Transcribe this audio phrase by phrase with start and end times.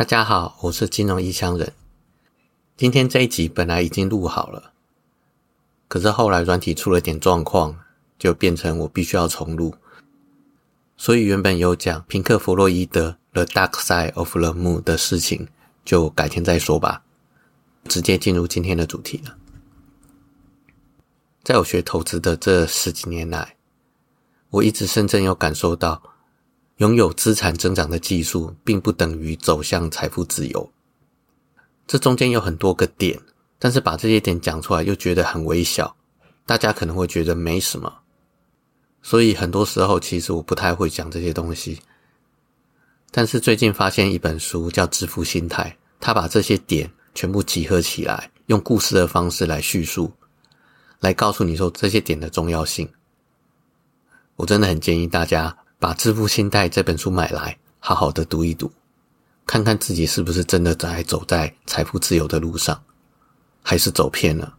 [0.00, 1.74] 大家好，我是金融异乡人。
[2.74, 4.72] 今天这一集本来已经录好了，
[5.88, 7.76] 可是后来软体出了点状况，
[8.18, 9.74] 就变成我必须要重录。
[10.96, 15.48] 所以原本有讲平克·弗洛伊德《The Dark Side of the Moon》的事情，
[15.84, 17.02] 就改天再说吧。
[17.84, 19.36] 直接进入今天的主题了。
[21.44, 23.56] 在我学投资的这十几年来，
[24.48, 26.02] 我一直深深有感受到。
[26.80, 30.72] 拥有资产增长的技术，并不等于走向财富自由。
[31.86, 33.20] 这中间有很多个点，
[33.58, 35.94] 但是把这些点讲出来又觉得很微小，
[36.46, 37.98] 大家可能会觉得没什么。
[39.02, 41.78] 所以很多时候，其实我不太会讲这些东西。
[43.10, 50.10] 但是最近发现一本书叫《致富心态》，他把这些点全部集合起来，用故事的方式来叙述，
[51.00, 52.88] 来告诉你说这些点的重要性。
[54.36, 55.54] 我真的很建议大家。
[55.80, 58.70] 把《致富心态》这本书买来，好好的读一读，
[59.46, 62.78] 看看自己是不是真的在走在财富自由的路上，
[63.62, 64.54] 还是走偏了。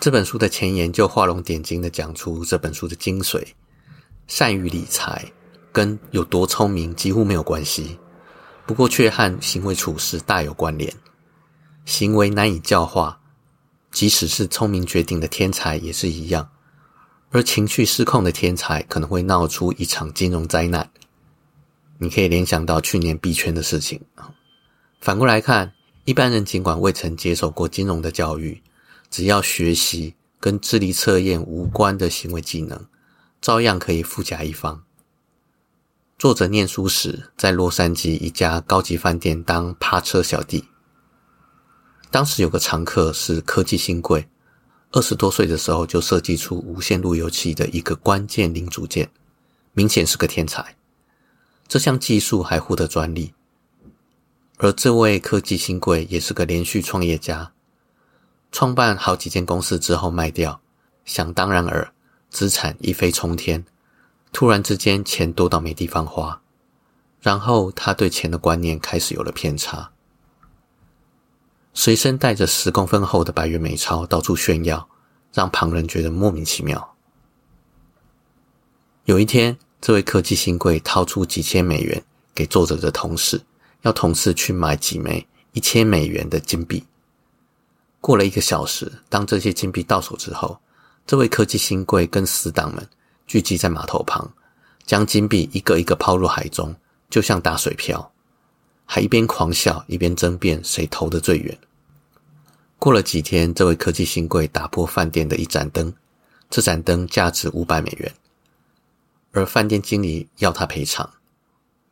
[0.00, 3.46] 这本书的前言就画龙点睛的讲出这本书的精髓：
[4.26, 5.30] 善于理财
[5.70, 7.98] 跟有多聪明几乎没有关系，
[8.64, 10.90] 不过却和行为处事大有关联。
[11.84, 13.20] 行为难以教化，
[13.92, 16.48] 即使是聪明绝顶的天才也是一样。
[17.34, 20.88] 而情绪失控的天才可能会闹出一场金融灾难。
[21.98, 24.00] 你可以联想到去年币圈的事情。
[25.00, 25.72] 反过来看，
[26.04, 28.62] 一般人尽管未曾接受过金融的教育，
[29.10, 32.86] 只要学习跟智力测验无关的行为技能，
[33.40, 34.84] 照样可以富甲一方。
[36.16, 40.68] 作者念书时在洛杉矶一家高级饭店当趴车小弟，
[42.12, 44.28] 当时有个常客是科技新贵。
[44.94, 49.10] 二十多岁的时候就设计出无线路由器的一个关键零组件，
[49.72, 50.76] 明显是个天才。
[51.66, 53.34] 这项技术还获得专利。
[54.58, 57.50] 而这位科技新贵也是个连续创业家，
[58.52, 60.60] 创办好几间公司之后卖掉，
[61.04, 61.92] 想当然尔，
[62.30, 63.64] 资产一飞冲天。
[64.32, 66.40] 突然之间钱多到没地方花，
[67.20, 69.90] 然后他对钱的观念开始有了偏差。
[71.74, 74.88] 随身带着十公分厚的百元美钞到处炫耀，
[75.32, 76.94] 让旁人觉得莫名其妙。
[79.04, 82.02] 有一天，这位科技新贵掏出几千美元
[82.32, 83.42] 给作者的同事，
[83.82, 86.84] 要同事去买几枚一千美元的金币。
[88.00, 90.58] 过了一个小时，当这些金币到手之后，
[91.04, 92.88] 这位科技新贵跟死党们
[93.26, 94.32] 聚集在码头旁，
[94.86, 96.74] 将金币一个一个抛入海中，
[97.10, 98.13] 就像打水漂。
[98.84, 101.58] 还一边狂笑一边争辩谁投的最远。
[102.78, 105.94] 过了几天，这位科技新贵打破饭店的一盏灯，
[106.50, 108.12] 这盏灯价值五百美元，
[109.32, 111.08] 而饭店经理要他赔偿。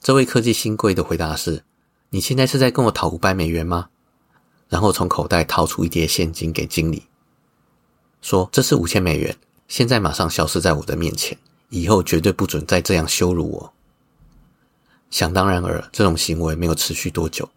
[0.00, 1.64] 这位科技新贵的回答是
[2.10, 3.88] ：“你现在是在跟我讨五百美元吗？”
[4.68, 7.04] 然后从口袋掏出一叠现金给经理，
[8.22, 9.36] 说：“这是五千美元，
[9.66, 11.36] 现在马上消失在我的面前，
[11.70, 13.72] 以后绝对不准再这样羞辱我。”
[15.16, 17.48] 想当然而，这种行为没有持续多久。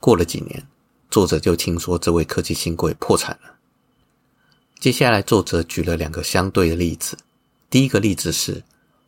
[0.00, 0.66] 过了几年，
[1.10, 3.56] 作者就听说这位科技新贵破产了。
[4.80, 7.18] 接下来，作者举了两个相对的例子。
[7.68, 8.62] 第一个例子是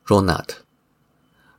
[0.04, 0.48] Ronald。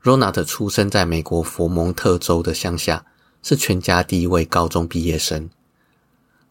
[0.04, 3.08] Ronald 出生在美国佛蒙特州的乡下，
[3.42, 5.50] 是全家第一位高中毕业生。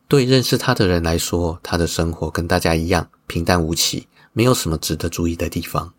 [0.08, 5.94] 对认识他的人来说，他的生活跟大家一样平淡无奇，没有什么值得注意的地方。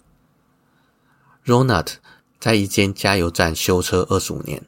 [1.46, 1.94] Ronald。
[2.46, 4.64] 在一间加油站修车二十五年，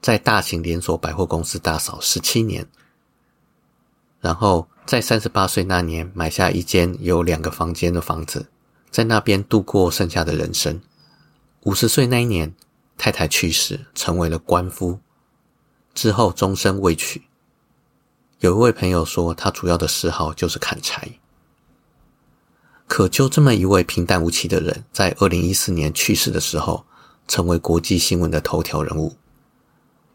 [0.00, 2.68] 在大型连锁百货公司打扫十七年，
[4.20, 8.46] 然后在三十八岁那年买下一间有两个房间的房子，
[8.92, 10.80] 在那边度过剩下的人生。
[11.64, 12.54] 五十岁那一年，
[12.96, 15.00] 太太去世，成为了官夫，
[15.94, 17.24] 之后终身未娶。
[18.38, 21.18] 有一位朋友说，他主要的嗜好就是砍柴。
[22.98, 26.84] 可就这么一位平淡无奇的人，在二零一四年去世的时候，
[27.28, 29.14] 成为国际新闻的头条人物。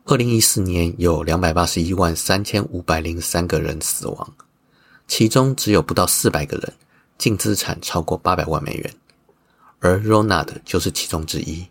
[0.04, 4.34] 二零一四年有两百八十一万三千五百零三个人死亡，
[5.08, 6.74] 其中只有不到四百个人
[7.18, 8.94] 净资产超过八百万美元，
[9.80, 11.66] 而 Ronald 就是其中之一。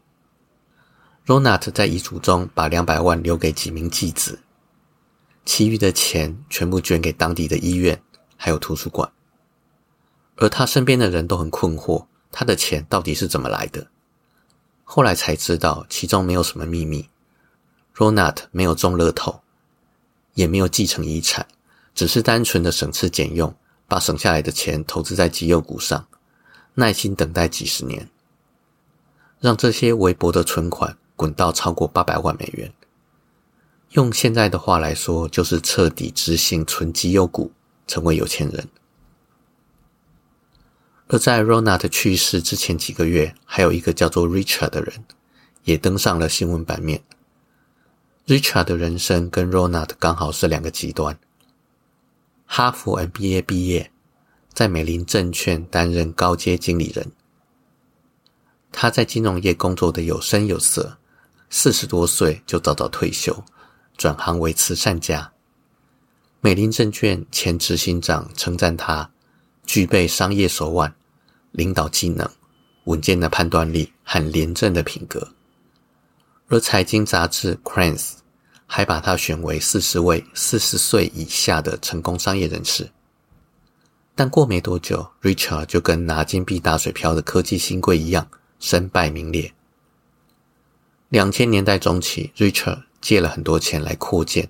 [1.27, 4.39] Ronald 在遗嘱中把两百万留给几名继子，
[5.45, 8.03] 其余的钱全部捐给当地的医院
[8.39, 9.13] 还有图书馆。
[10.43, 13.87] 而他身边的人都很困惑，他的钱到底是怎么来的？
[14.83, 17.09] 后来才知道，其中没有什么秘密。
[17.95, 19.41] Ronald 没有中乐透，
[20.35, 21.47] 也没有继承遗产，
[21.95, 23.55] 只是单纯的省吃俭用，
[23.87, 26.09] 把省下来的钱投资在绩优股上，
[26.75, 28.11] 耐心等待几十年，
[29.39, 32.73] 让这些微薄的存款滚到超过八百万美元，
[33.91, 37.53] 用现在的话来说，就是彻底执行存绩优股，
[37.87, 38.69] 成为有钱人。
[41.13, 45.05] 而在 Ronald 去世之前几个月，还有一个叫做 Richard 的人，
[45.65, 47.03] 也登上了新闻版面。
[48.27, 51.19] Richard 的人生跟 Ronald 刚好是两个极端。
[52.47, 53.93] 哈佛 MBA 毕业，
[54.55, 57.13] 在美林证券担任高阶经理人。
[58.73, 60.97] 他在金融业工作的有声有色，
[61.51, 63.45] 四十多岁就早早退休，
[63.99, 65.31] 转行为慈善家。
[66.41, 69.11] 美林证券前执行长称赞他
[69.67, 70.95] 具备商业手腕、
[71.53, 72.29] 领导技能、
[72.85, 75.33] 稳健的判断力和廉政的品格。
[76.49, 78.01] 而财经杂志《Cranes》
[78.67, 82.91] 还把他选为四十位四十岁以下的成功商业人士。
[84.15, 88.29] 但过没多久，Richard 就跟拿金币打水漂的科技新贵一样，
[88.61, 89.53] 身败名裂。
[91.09, 94.49] 两千年代中期，Richard 借了很多钱来扩建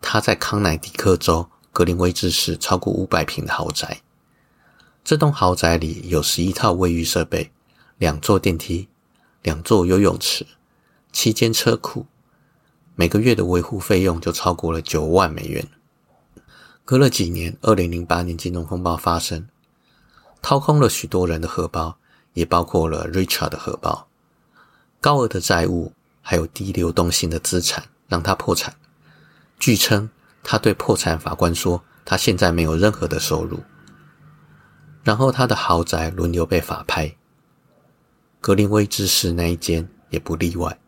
[0.00, 4.00] 他在康乃狄克州格林威治市超过五百平的豪宅。
[5.02, 7.50] 这栋豪宅里有十一套卫浴设备，
[7.98, 8.88] 两座电梯，
[9.42, 10.46] 两座游泳池。
[11.12, 12.06] 七间车库，
[12.94, 15.66] 每个月的维护费用就超过了九万美元。
[16.84, 19.48] 隔了几年，二零零八年金融风暴发生，
[20.40, 21.96] 掏空了许多人的荷包，
[22.34, 24.06] 也包括了 Richard 的荷包。
[25.00, 28.76] 高额的债务还有低流动性的资产让他破产。
[29.58, 30.10] 据称，
[30.42, 33.60] 他对破产法官说：“他现在没有任何的收入。”
[35.02, 37.16] 然后他的豪宅轮流被法拍，
[38.40, 40.78] 格林威治市那一间也不例外。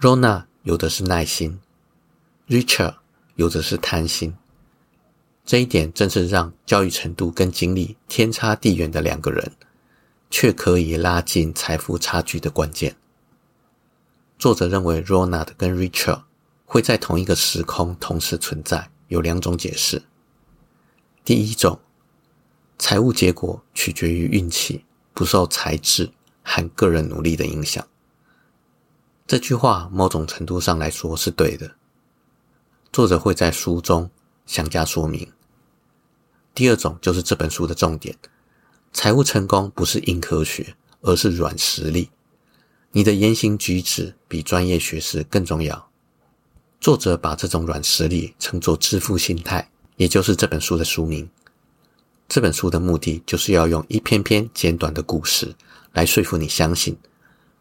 [0.00, 1.58] Rona 有的是耐心
[2.48, 2.96] ，Richard
[3.34, 4.36] 有的是贪心，
[5.44, 9.52] 这一点正是让教育程度跟经历天差地远的两个人，
[10.28, 12.96] 却可以拉近财富差距的关键。
[14.38, 16.24] 作者认为 Rona 跟 Richard
[16.66, 20.02] 会在同一个时空同时存在，有两种解释。
[21.24, 21.80] 第一种，
[22.78, 24.84] 财务结果取决于运气，
[25.14, 26.10] 不受才智
[26.42, 27.86] 和个人努力的影响。
[29.26, 31.74] 这句话某种程度上来说是对的。
[32.92, 34.10] 作者会在书中
[34.46, 35.32] 详加说明。
[36.54, 38.16] 第二种就是这本书的重点：
[38.92, 42.10] 财务成功不是硬科学，而是软实力。
[42.92, 45.90] 你的言行举止比专业学识更重要。
[46.80, 51.28] 作者把这种软实力称作致富心态，也就是这本书的书名。
[52.28, 55.54] 这本书的目的就是要用一篇篇简短的故事
[55.92, 56.96] 来说服你相信。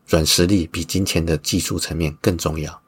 [0.08, 2.82] 软实力比金钱的技术层面更重要。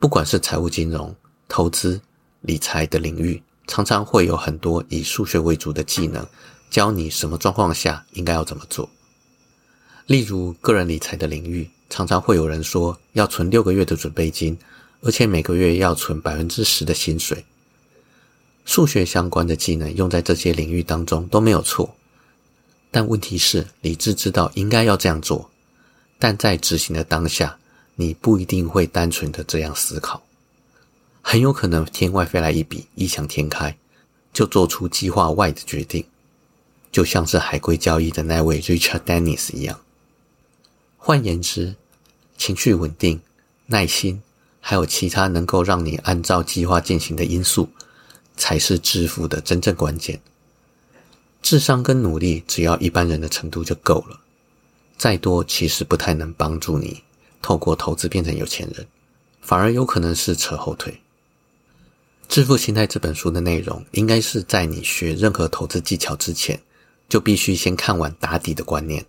[0.00, 1.14] 不管是财务、金融、
[1.46, 2.00] 投资、
[2.40, 6.26] 理财的领域，常常会有很多以数学为主的技能，
[6.68, 8.90] 教你什么状况下应该要怎么做。
[10.06, 14.58] 例如，个人理财的领域，常常会有人说要存六个月的准备金，
[15.02, 17.44] 而且每个月要存百分之十的薪水。
[18.64, 21.94] 数学相关的技能用在这些领域当中都没有错，
[22.90, 25.50] 但问题是，理智知道应该要这样做。
[26.18, 27.58] 但在执行的当下，
[27.96, 30.22] 你不一定会单纯的这样思考，
[31.20, 33.76] 很有可能天外飞来一笔，异想天开，
[34.32, 36.04] 就做出计划外的决定，
[36.92, 39.80] 就像是海归交易的那位 Richard Dennis 一样。
[40.96, 41.74] 换言之，
[42.38, 43.20] 情绪稳定、
[43.66, 44.22] 耐心，
[44.60, 47.68] 还有其他能够让你按照计划进行的因素，
[48.36, 50.20] 才是致富的真正关键。
[51.42, 54.20] 智商跟努力，只要一般人的程度就够了。
[54.96, 57.02] 再多其实不太能帮助你
[57.40, 58.86] 透过投资变成有钱人，
[59.40, 60.92] 反而有可能是扯后腿。
[62.28, 66.58] 《致富心态》这本书的内容，应该是在你学任何投资技巧之前，
[67.08, 69.04] 就必须先看完打底的观念，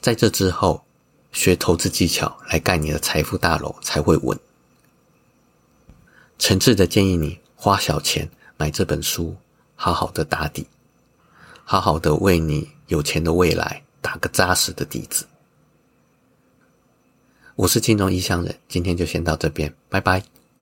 [0.00, 0.82] 在这之后
[1.30, 4.38] 学投资技巧来盖你的财富大楼才会稳。
[6.38, 9.34] 诚挚的建议你花小钱买这本书，
[9.74, 10.66] 好好的打底，
[11.64, 13.82] 好好的为你有钱的未来。
[14.02, 15.26] 打个扎实的底子。
[17.56, 20.22] 我是金融异乡人，今天就先到这边，拜拜。